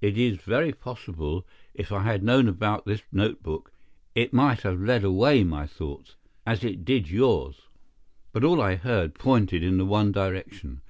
It 0.00 0.18
is 0.18 0.36
very 0.38 0.72
possible 0.72 1.46
if 1.74 1.92
I 1.92 2.02
had 2.02 2.24
known 2.24 2.48
about 2.48 2.86
this 2.86 3.02
notebook 3.12 3.72
it 4.16 4.32
might 4.32 4.62
have 4.62 4.80
led 4.82 5.04
away 5.04 5.44
my 5.44 5.64
thoughts, 5.64 6.16
as 6.44 6.64
it 6.64 6.84
did 6.84 7.08
yours. 7.08 7.68
But 8.32 8.42
all 8.42 8.60
I 8.60 8.74
heard 8.74 9.14
pointed 9.14 9.62
in 9.62 9.78
the 9.78 9.86
one 9.86 10.10
direction. 10.10 10.80